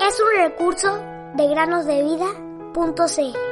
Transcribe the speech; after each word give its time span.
Es 0.00 0.20
un 0.20 0.42
recurso 0.42 0.98
de 1.34 1.48
granosdevida.cl. 1.48 3.48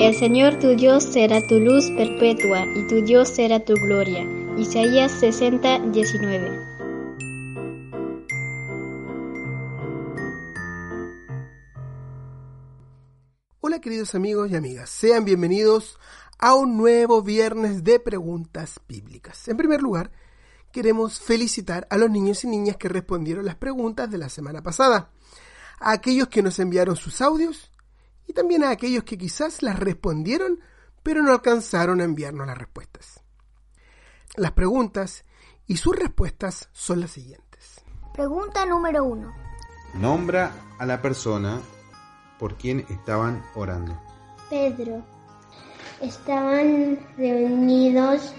El 0.00 0.14
Señor 0.14 0.58
tu 0.58 0.76
Dios 0.76 1.04
será 1.04 1.46
tu 1.46 1.60
luz 1.60 1.90
perpetua 1.90 2.64
y 2.74 2.86
tu 2.86 3.02
Dios 3.02 3.28
será 3.28 3.60
tu 3.60 3.74
gloria. 3.74 4.26
Isaías 4.56 5.12
60, 5.12 5.80
19. 5.90 6.77
Hola 13.78 13.84
queridos 13.84 14.16
amigos 14.16 14.50
y 14.50 14.56
amigas, 14.56 14.90
sean 14.90 15.24
bienvenidos 15.24 16.00
a 16.36 16.56
un 16.56 16.76
nuevo 16.76 17.22
viernes 17.22 17.84
de 17.84 18.00
preguntas 18.00 18.80
bíblicas. 18.88 19.46
En 19.46 19.56
primer 19.56 19.80
lugar, 19.80 20.10
queremos 20.72 21.20
felicitar 21.20 21.86
a 21.88 21.96
los 21.96 22.10
niños 22.10 22.42
y 22.42 22.48
niñas 22.48 22.76
que 22.76 22.88
respondieron 22.88 23.44
las 23.44 23.54
preguntas 23.54 24.10
de 24.10 24.18
la 24.18 24.30
semana 24.30 24.64
pasada, 24.64 25.12
a 25.78 25.92
aquellos 25.92 26.26
que 26.26 26.42
nos 26.42 26.58
enviaron 26.58 26.96
sus 26.96 27.20
audios 27.20 27.70
y 28.26 28.32
también 28.32 28.64
a 28.64 28.70
aquellos 28.70 29.04
que 29.04 29.16
quizás 29.16 29.62
las 29.62 29.78
respondieron 29.78 30.58
pero 31.04 31.22
no 31.22 31.30
alcanzaron 31.30 32.00
a 32.00 32.04
enviarnos 32.04 32.48
las 32.48 32.58
respuestas. 32.58 33.22
Las 34.34 34.50
preguntas 34.50 35.24
y 35.68 35.76
sus 35.76 35.94
respuestas 35.94 36.68
son 36.72 36.98
las 36.98 37.12
siguientes. 37.12 37.80
Pregunta 38.12 38.66
número 38.66 39.04
uno. 39.04 39.32
Nombra 39.94 40.52
a 40.80 40.84
la 40.84 41.00
persona 41.00 41.60
por 42.38 42.56
quien 42.56 42.86
estaban 42.88 43.42
orando. 43.54 43.98
Pedro. 44.48 45.02
Estaban 46.00 46.98
reunidos 47.16 48.32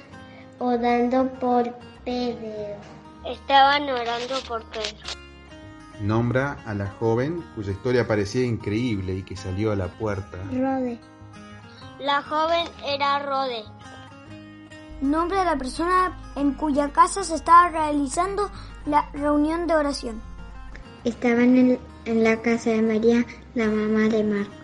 orando 0.59 1.30
por 1.39 1.73
Pedro. 2.05 2.77
Estaban 3.25 3.83
orando 3.83 4.36
por 4.47 4.64
Pedro. 4.66 5.20
Nombra 6.02 6.58
a 6.66 6.73
la 6.73 6.88
joven 6.88 7.44
cuya 7.55 7.72
historia 7.72 8.08
parecía 8.08 8.45
increíble 8.45 9.16
y 9.16 9.23
que 9.23 9.36
salió 9.36 9.73
a 9.73 9.75
la 9.75 9.88
puerta. 9.88 10.38
Rode. 10.52 10.97
La 12.00 12.22
joven 12.23 12.66
era 12.86 13.20
Rode. 13.20 13.66
Nombre 15.02 15.39
de 15.39 15.45
la 15.45 15.58
persona 15.58 16.17
en 16.36 16.53
cuya 16.53 16.89
casa 16.94 17.23
se 17.23 17.36
estaba 17.36 17.70
realizando 17.70 18.50
la 18.86 19.09
reunión 19.11 19.67
de 19.67 19.75
oración. 19.75 20.29
Estaban 21.10 21.58
en, 21.58 21.80
en 22.06 22.24
la 22.24 22.40
casa 22.40 22.70
de 22.70 22.84
María, 22.84 23.26
la 23.56 23.66
mamá 23.66 24.08
de 24.10 24.24
Marcos. 24.24 24.56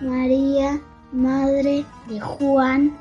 María, 0.00 0.80
madre 1.12 1.84
de 2.08 2.20
Juan. 2.20 2.98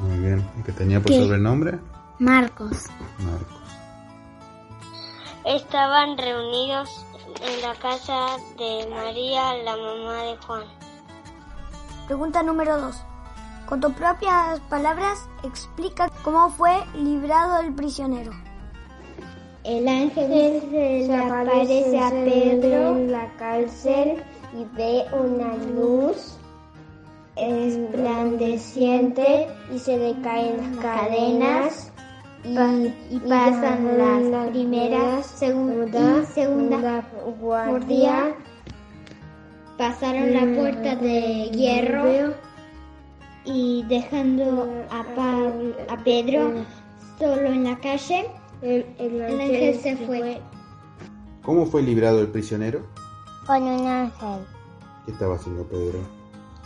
Muy 0.00 0.18
bien. 0.18 0.46
¿Y 0.60 0.62
que 0.62 0.72
tenía 0.72 1.00
por 1.00 1.10
sobrenombre? 1.10 1.78
Marcos. 2.18 2.84
Marcos. 3.18 3.62
Estaban 5.46 6.18
reunidos 6.18 7.06
en 7.40 7.62
la 7.62 7.74
casa 7.76 8.36
de 8.58 8.86
María, 8.90 9.54
la 9.64 9.74
mamá 9.74 10.22
de 10.24 10.36
Juan. 10.36 10.64
Pregunta 12.08 12.42
número 12.42 12.78
2. 12.78 12.94
Con 13.64 13.80
tus 13.80 13.94
propias 13.94 14.60
palabras, 14.68 15.30
explica 15.44 16.10
cómo 16.22 16.50
fue 16.50 16.84
librado 16.94 17.60
el 17.60 17.72
prisionero. 17.72 18.32
El 19.64 19.86
ángel 19.86 20.60
se 20.70 21.06
le 21.06 21.14
aparece 21.16 21.98
a 21.98 22.10
Pedro 22.10 22.96
en 22.96 23.12
la 23.12 23.28
cárcel 23.36 24.16
y 24.58 24.64
ve 24.76 25.04
una 25.12 25.54
luz 25.74 26.36
esplandeciente 27.36 29.46
y 29.72 29.78
se 29.78 29.96
le 29.96 30.20
caen 30.20 30.56
las 30.58 30.76
cadenas 30.84 31.92
y, 32.44 32.58
y 33.14 33.18
pasan 33.20 33.98
las 33.98 34.48
primeras, 34.50 35.26
segunda 35.26 36.22
y 36.22 36.26
segunda 36.26 37.04
guardia. 37.40 38.34
Pasaron 39.78 40.34
la 40.34 40.60
puerta 40.60 40.96
de 40.96 41.48
hierro 41.50 42.34
y 43.44 43.84
dejando 43.88 44.68
a, 44.90 45.02
Pa- 45.14 45.52
a 45.94 45.96
Pedro 46.04 46.52
solo 47.18 47.46
en 47.46 47.64
la 47.64 47.76
calle, 47.78 48.26
el 48.62 49.22
ángel 49.22 49.80
se 49.80 49.96
fue. 50.06 50.40
¿Cómo 51.42 51.66
fue 51.66 51.82
librado 51.82 52.20
el 52.20 52.28
prisionero? 52.28 52.86
Con 53.46 53.62
un 53.64 53.86
ángel 53.86 54.46
¿Qué 55.04 55.10
estaba 55.12 55.34
haciendo 55.34 55.64
Pedro? 55.64 55.98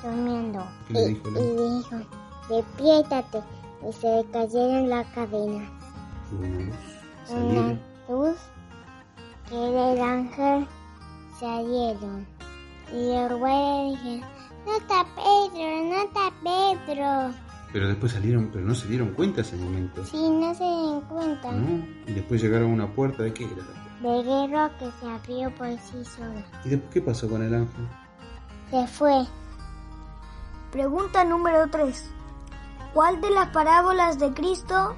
durmiendo. 0.02 0.62
¿Qué 0.86 0.94
le 0.94 1.06
dijo 1.08 1.28
el 1.28 1.36
ángel? 1.36 1.52
Y 1.52 1.76
dijo, 1.78 1.96
despiértate. 2.50 3.42
Y 3.88 3.92
se 3.92 4.16
le 4.16 4.24
cayeron 4.30 4.88
las 4.88 5.06
cadenas. 5.08 5.70
Y 7.30 7.32
una 7.32 7.80
luz. 8.08 8.36
Que 9.48 9.54
era 9.54 9.92
el 9.92 10.00
ángel 10.00 10.66
salieron. 11.38 12.26
Y 12.92 13.08
güeyes 13.34 14.02
dijeron, 14.02 14.28
no 14.66 14.76
está 14.76 15.06
Pedro, 15.14 15.84
no 15.84 15.96
está 16.02 16.32
Pedro. 16.42 17.45
Pero 17.76 17.88
después 17.88 18.12
salieron, 18.12 18.48
pero 18.50 18.64
no 18.64 18.74
se 18.74 18.88
dieron 18.88 19.12
cuenta 19.12 19.42
ese 19.42 19.54
momento. 19.54 20.02
Si 20.06 20.16
no 20.16 20.54
se 20.54 20.64
den 20.64 20.98
cuenta. 21.02 21.52
¿No? 21.52 21.86
Y 22.06 22.14
después 22.14 22.40
llegaron 22.40 22.70
a 22.70 22.72
una 22.72 22.94
puerta. 22.94 23.22
¿De 23.22 23.34
qué 23.34 23.44
era? 23.44 23.62
De 24.00 24.22
guerra 24.22 24.70
que 24.78 24.90
se 24.98 25.06
abrió 25.06 25.54
por 25.56 25.68
sí 25.80 26.02
sola. 26.06 26.42
¿Y 26.64 26.70
después 26.70 26.90
qué 26.90 27.02
pasó 27.02 27.28
con 27.28 27.42
el 27.42 27.54
ángel? 27.54 27.86
Se 28.70 28.86
fue. 28.86 29.26
Pregunta 30.72 31.22
número 31.24 31.68
3. 31.70 32.10
¿Cuál 32.94 33.20
de 33.20 33.28
las 33.28 33.50
parábolas 33.50 34.18
de 34.18 34.32
Cristo 34.32 34.96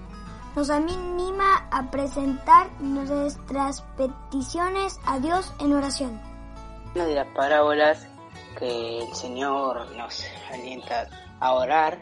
nos 0.54 0.70
anima 0.70 1.66
a 1.72 1.90
presentar 1.90 2.70
nuestras 2.80 3.82
peticiones 3.96 5.00
a 5.04 5.18
Dios 5.18 5.52
en 5.58 5.72
oración? 5.72 6.20
Una 6.94 7.06
de 7.06 7.14
las 7.16 7.26
parábolas 7.34 8.06
que 8.56 9.00
el 9.00 9.14
Señor 9.16 9.84
nos 9.96 10.24
alienta 10.52 11.08
a 11.40 11.52
orar 11.54 11.98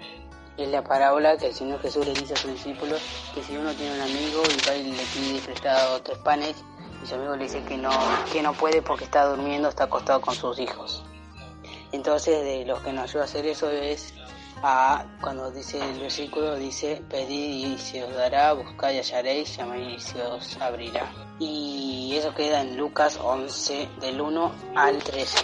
es 0.56 0.68
la 0.68 0.82
parábola 0.82 1.36
que 1.36 1.48
el 1.48 1.54
Señor 1.54 1.80
Jesús 1.80 2.06
le 2.06 2.14
dice 2.14 2.34
a 2.34 2.36
sus 2.36 2.52
discípulos 2.52 3.00
que 3.34 3.42
si 3.42 3.56
uno 3.56 3.72
tiene 3.74 3.94
un 3.94 4.00
amigo 4.00 4.42
y 4.44 4.68
va 4.68 4.74
y 4.76 4.90
le 4.90 5.04
pide 5.04 5.40
prestado 5.40 6.00
tres 6.02 6.18
panes 6.18 6.56
y 7.02 7.06
su 7.06 7.14
amigo 7.14 7.36
le 7.36 7.44
dice 7.44 7.62
que 7.64 7.76
no, 7.76 7.90
que 8.32 8.42
no 8.42 8.52
puede 8.54 8.82
porque 8.82 9.04
está 9.04 9.26
durmiendo, 9.26 9.68
está 9.68 9.84
acostado 9.84 10.20
con 10.20 10.34
sus 10.34 10.58
hijos. 10.58 11.04
Entonces 11.92 12.42
de 12.44 12.64
lo 12.64 12.82
que 12.82 12.92
nos 12.92 13.10
ayuda 13.10 13.22
a 13.22 13.24
hacer 13.26 13.46
eso 13.46 13.70
es 13.70 14.14
a, 14.62 15.04
cuando 15.20 15.50
dice 15.50 15.78
el 15.78 16.00
versículo, 16.00 16.56
dice, 16.56 17.02
pedid 17.10 17.74
y 17.74 17.78
se 17.78 18.02
os 18.02 18.14
dará, 18.14 18.52
buscad 18.54 18.92
y 18.92 18.98
hallaréis, 18.98 19.56
llamad 19.56 19.76
y 19.76 20.00
se 20.00 20.20
os 20.22 20.56
abrirá. 20.58 21.12
Y 21.38 22.14
eso 22.16 22.34
queda 22.34 22.62
en 22.62 22.76
Lucas 22.76 23.18
11, 23.22 23.88
del 24.00 24.20
1 24.20 24.52
al 24.74 24.98
13. 24.98 25.38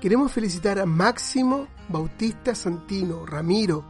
Queremos 0.00 0.30
felicitar 0.30 0.78
a 0.78 0.86
Máximo, 0.86 1.66
Bautista 1.88 2.54
Santino, 2.54 3.24
Ramiro, 3.26 3.84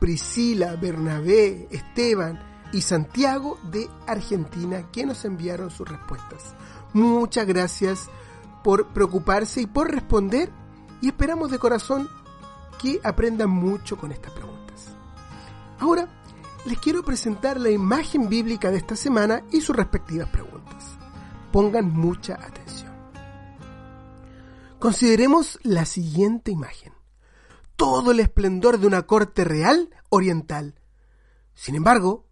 Priscila, 0.00 0.76
Bernabé, 0.76 1.68
Esteban 1.70 2.40
y 2.72 2.80
Santiago 2.80 3.58
de 3.70 3.88
Argentina 4.06 4.90
que 4.90 5.06
nos 5.06 5.24
enviaron 5.24 5.70
sus 5.70 5.88
respuestas. 5.88 6.54
Muchas 6.92 7.46
gracias 7.46 8.08
por 8.62 8.88
preocuparse 8.88 9.60
y 9.60 9.66
por 9.66 9.90
responder 9.90 10.50
y 11.00 11.08
esperamos 11.08 11.50
de 11.50 11.58
corazón 11.58 12.08
que 12.80 13.00
aprendan 13.04 13.50
mucho 13.50 13.96
con 13.96 14.12
estas 14.12 14.32
preguntas. 14.32 14.94
Ahora 15.78 16.08
les 16.64 16.78
quiero 16.78 17.02
presentar 17.04 17.60
la 17.60 17.70
imagen 17.70 18.28
bíblica 18.28 18.70
de 18.70 18.78
esta 18.78 18.96
semana 18.96 19.42
y 19.52 19.60
sus 19.60 19.76
respectivas 19.76 20.28
preguntas. 20.28 20.96
Pongan 21.52 21.92
mucha 21.92 22.34
atención. 22.34 22.92
Consideremos 24.78 25.58
la 25.62 25.84
siguiente 25.84 26.50
imagen. 26.50 26.95
Todo 27.88 28.10
el 28.10 28.18
esplendor 28.18 28.80
de 28.80 28.88
una 28.88 29.02
corte 29.06 29.44
real 29.44 29.90
oriental. 30.08 30.74
Sin 31.54 31.76
embargo, 31.76 32.26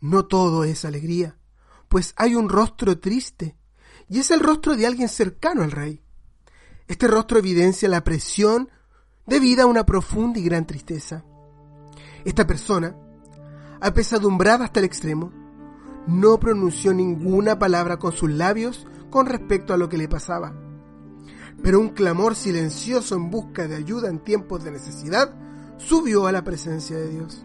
no 0.00 0.26
todo 0.26 0.62
es 0.62 0.84
alegría, 0.84 1.36
pues 1.88 2.14
hay 2.16 2.36
un 2.36 2.48
rostro 2.48 3.00
triste, 3.00 3.56
y 4.08 4.20
es 4.20 4.30
el 4.30 4.38
rostro 4.38 4.76
de 4.76 4.86
alguien 4.86 5.08
cercano 5.08 5.64
al 5.64 5.72
rey. 5.72 6.00
Este 6.86 7.08
rostro 7.08 7.40
evidencia 7.40 7.88
la 7.88 8.04
presión 8.04 8.70
debida 9.26 9.64
a 9.64 9.66
una 9.66 9.84
profunda 9.84 10.38
y 10.38 10.44
gran 10.44 10.64
tristeza. 10.64 11.24
Esta 12.24 12.46
persona, 12.46 12.94
apesadumbrada 13.80 14.66
hasta 14.66 14.78
el 14.78 14.86
extremo, 14.86 15.32
no 16.06 16.38
pronunció 16.38 16.94
ninguna 16.94 17.58
palabra 17.58 17.98
con 17.98 18.12
sus 18.12 18.30
labios 18.30 18.86
con 19.10 19.26
respecto 19.26 19.74
a 19.74 19.76
lo 19.76 19.88
que 19.88 19.98
le 19.98 20.08
pasaba. 20.08 20.67
Pero 21.62 21.80
un 21.80 21.90
clamor 21.90 22.34
silencioso 22.34 23.14
en 23.16 23.30
busca 23.30 23.66
de 23.66 23.76
ayuda 23.76 24.08
en 24.08 24.20
tiempos 24.20 24.64
de 24.64 24.70
necesidad 24.70 25.34
subió 25.76 26.26
a 26.26 26.32
la 26.32 26.44
presencia 26.44 26.96
de 26.96 27.08
Dios. 27.08 27.44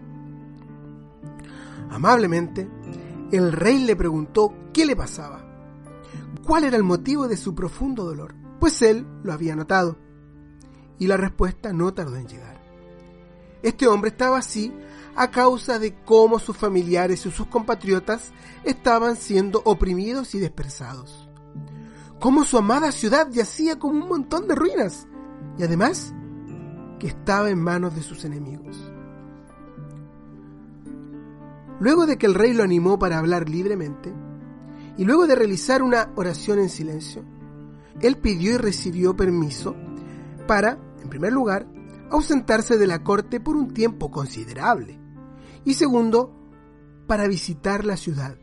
Amablemente, 1.89 2.69
El 3.31 3.51
rey 3.51 3.83
le 3.83 3.95
preguntó 3.95 4.53
qué 4.73 4.85
le 4.85 4.95
pasaba, 4.95 5.43
cuál 6.45 6.65
era 6.65 6.77
el 6.77 6.83
motivo 6.83 7.27
de 7.27 7.37
su 7.37 7.55
profundo 7.55 8.03
dolor, 8.03 8.35
pues 8.59 8.81
él 8.83 9.07
lo 9.23 9.33
había 9.33 9.55
notado. 9.55 9.97
Y 10.99 11.07
la 11.07 11.17
respuesta 11.17 11.73
no 11.73 11.93
tardó 11.93 12.15
en 12.17 12.27
llegar. 12.27 12.61
Este 13.63 13.87
hombre 13.87 14.11
estaba 14.11 14.37
así 14.37 14.71
a 15.15 15.31
causa 15.31 15.79
de 15.79 15.95
cómo 16.03 16.37
sus 16.37 16.57
familiares 16.57 17.25
y 17.25 17.31
sus 17.31 17.47
compatriotas 17.47 18.31
estaban 18.63 19.15
siendo 19.15 19.61
oprimidos 19.65 20.35
y 20.35 20.39
dispersados. 20.39 21.29
Cómo 22.23 22.45
su 22.45 22.57
amada 22.57 22.93
ciudad 22.93 23.27
yacía 23.31 23.77
como 23.77 24.01
un 24.01 24.07
montón 24.07 24.47
de 24.47 24.55
ruinas 24.55 25.09
y 25.57 25.63
además 25.63 26.13
que 26.97 27.07
estaba 27.07 27.49
en 27.49 27.59
manos 27.59 27.95
de 27.95 28.01
sus 28.01 28.23
enemigos. 28.23 28.77
Luego 31.81 32.05
de 32.05 32.17
que 32.17 32.25
el 32.25 32.33
rey 32.33 32.53
lo 32.53 32.63
animó 32.63 32.97
para 32.97 33.17
hablar 33.17 33.49
libremente, 33.49 34.13
y 34.95 35.03
luego 35.03 35.27
de 35.27 35.35
realizar 35.35 35.83
una 35.83 36.13
oración 36.15 36.59
en 36.59 36.69
silencio, 36.69 37.25
él 37.99 38.15
pidió 38.15 38.53
y 38.53 38.57
recibió 38.57 39.17
permiso 39.17 39.75
para, 40.47 40.77
en 41.01 41.09
primer 41.09 41.33
lugar, 41.33 41.67
ausentarse 42.09 42.77
de 42.77 42.87
la 42.87 43.03
corte 43.03 43.41
por 43.41 43.57
un 43.57 43.73
tiempo 43.73 44.11
considerable, 44.11 44.97
y 45.65 45.73
segundo, 45.73 46.33
para 47.05 47.27
visitar 47.27 47.83
la 47.83 47.97
ciudad, 47.97 48.37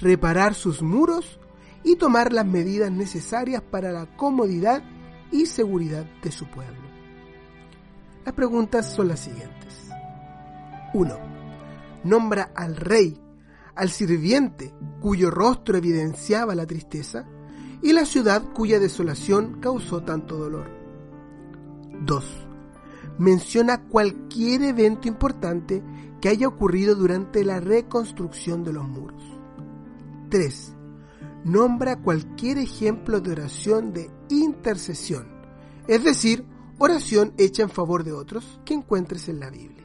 reparar 0.00 0.54
sus 0.54 0.82
muros 0.82 1.40
y 1.84 1.96
tomar 1.96 2.32
las 2.32 2.46
medidas 2.46 2.90
necesarias 2.90 3.62
para 3.62 3.92
la 3.92 4.06
comodidad 4.16 4.82
y 5.30 5.46
seguridad 5.46 6.06
de 6.22 6.32
su 6.32 6.46
pueblo. 6.46 6.88
Las 8.24 8.34
preguntas 8.34 8.92
son 8.92 9.08
las 9.08 9.20
siguientes. 9.20 9.90
1. 10.94 11.14
Nombra 12.04 12.50
al 12.54 12.76
rey, 12.76 13.20
al 13.74 13.90
sirviente 13.90 14.72
cuyo 15.00 15.30
rostro 15.30 15.76
evidenciaba 15.76 16.54
la 16.54 16.66
tristeza 16.66 17.26
y 17.82 17.92
la 17.92 18.06
ciudad 18.06 18.42
cuya 18.54 18.78
desolación 18.78 19.60
causó 19.60 20.02
tanto 20.02 20.38
dolor. 20.38 20.70
2. 22.00 22.24
Menciona 23.18 23.82
cualquier 23.82 24.62
evento 24.62 25.06
importante 25.06 25.82
que 26.20 26.30
haya 26.30 26.48
ocurrido 26.48 26.94
durante 26.94 27.44
la 27.44 27.60
reconstrucción 27.60 28.64
de 28.64 28.72
los 28.72 28.88
muros. 28.88 29.22
3. 30.30 30.73
Nombra 31.44 31.96
cualquier 31.96 32.58
ejemplo 32.58 33.20
de 33.20 33.32
oración 33.32 33.92
de 33.92 34.10
intercesión, 34.30 35.28
es 35.86 36.02
decir, 36.02 36.46
oración 36.78 37.34
hecha 37.36 37.62
en 37.62 37.70
favor 37.70 38.02
de 38.02 38.12
otros 38.12 38.58
que 38.64 38.72
encuentres 38.72 39.28
en 39.28 39.40
la 39.40 39.50
Biblia. 39.50 39.84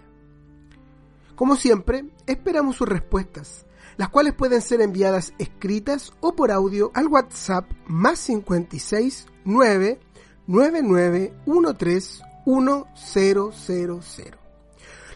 Como 1.36 1.58
siempre, 1.58 2.06
esperamos 2.28 2.78
sus 2.78 2.88
respuestas, 2.88 3.66
las 3.98 4.08
cuales 4.08 4.34
pueden 4.34 4.62
ser 4.62 4.82
enviadas 4.82 5.34
escritas 5.38 6.14
o 6.22 6.34
por 6.34 6.52
audio 6.52 6.92
al 6.94 7.08
WhatsApp 7.08 7.70
más 7.86 8.20
56 8.20 9.28
9 9.44 10.00
99 10.48 11.34
13 11.78 12.24
1000. 12.46 14.49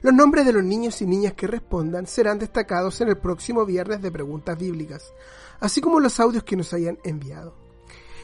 Los 0.03 0.13
nombres 0.13 0.45
de 0.45 0.51
los 0.51 0.65
niños 0.65 1.01
y 1.01 1.05
niñas 1.05 1.33
que 1.33 1.47
respondan 1.47 2.07
serán 2.07 2.37
destacados 2.37 2.99
en 2.99 3.07
el 3.07 3.17
próximo 3.17 3.65
viernes 3.65 4.01
de 4.01 4.11
preguntas 4.11 4.57
bíblicas, 4.57 5.13
así 5.61 5.79
como 5.79 6.01
los 6.01 6.19
audios 6.19 6.43
que 6.43 6.57
nos 6.57 6.73
hayan 6.73 6.99
enviado. 7.05 7.55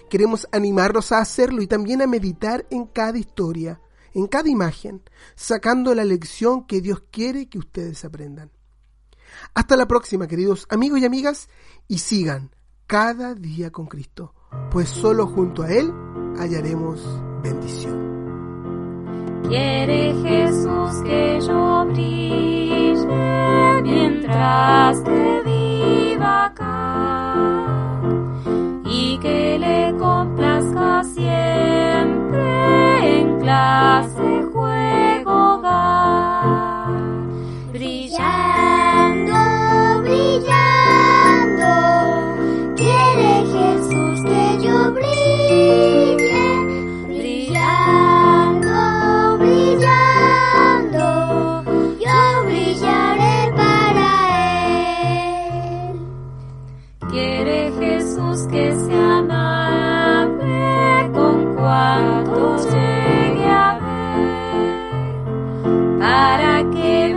Queremos 0.09 0.45
animarlos 0.51 1.13
a 1.13 1.19
hacerlo 1.19 1.61
y 1.61 1.67
también 1.67 2.01
a 2.01 2.07
meditar 2.07 2.65
en 2.69 2.85
cada 2.85 3.17
historia, 3.17 3.79
en 4.13 4.27
cada 4.27 4.49
imagen, 4.49 5.01
sacando 5.35 5.95
la 5.95 6.03
lección 6.03 6.67
que 6.67 6.81
Dios 6.81 7.01
quiere 7.11 7.47
que 7.47 7.59
ustedes 7.59 8.03
aprendan. 8.03 8.51
Hasta 9.53 9.77
la 9.77 9.87
próxima, 9.87 10.27
queridos 10.27 10.67
amigos 10.69 10.99
y 10.99 11.05
amigas, 11.05 11.47
y 11.87 11.99
sigan 11.99 12.53
cada 12.87 13.35
día 13.35 13.71
con 13.71 13.87
Cristo, 13.87 14.33
pues 14.69 14.89
solo 14.89 15.27
junto 15.27 15.63
a 15.63 15.71
Él 15.71 15.93
hallaremos 16.37 16.99
bendición. 17.41 18.09
Quiere 19.47 20.13
Jesús 20.21 21.01
que 21.03 21.39
yo 21.41 21.58
mientras 23.83 25.03
te 25.03 25.41
viva 25.45 26.45
acá 26.45 27.35
y 28.85 29.17
que 29.19 29.57
le 29.59 29.97
complazca 29.97 31.03
siempre 31.03 32.41
en 33.19 33.39
clase, 33.39 34.28
para 65.99 66.63
que 66.71 67.08